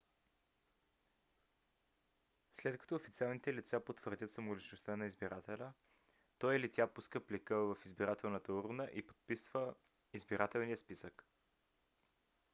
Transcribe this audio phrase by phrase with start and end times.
[2.53, 5.73] след като официалните лица потвърдят самоличността на избирателя
[6.39, 9.73] той или тя пуска плика в избирателната урна и подписва
[10.13, 11.25] избирателния списък